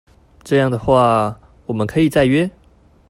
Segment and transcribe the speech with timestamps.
[0.43, 2.49] 這樣的話我們可以再約